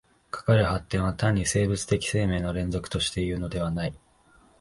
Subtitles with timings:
[0.31, 3.93] かかる発展は単に生物的生命の連続としてというのではない。